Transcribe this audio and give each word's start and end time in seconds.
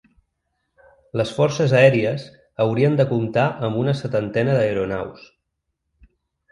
Les 1.21 1.33
forces 1.41 1.75
aèries 1.81 2.25
haurien 2.65 2.99
de 3.03 3.07
comptar 3.15 3.47
amb 3.69 3.81
una 3.85 3.97
setantena 4.05 4.59
d’aeronaus. 4.59 5.33